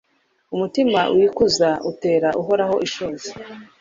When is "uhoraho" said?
2.41-2.75